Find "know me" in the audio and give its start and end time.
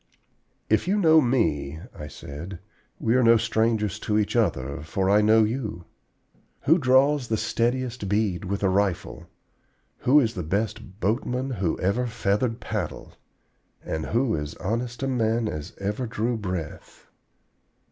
0.97-1.79